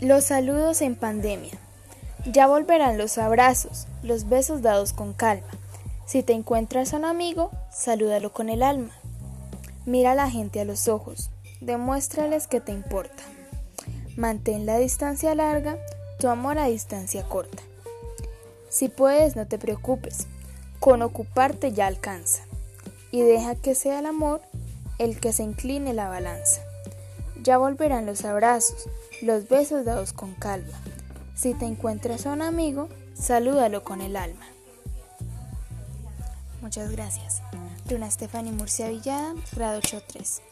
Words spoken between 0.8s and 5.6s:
en pandemia. Ya volverán los abrazos, los besos dados con calma.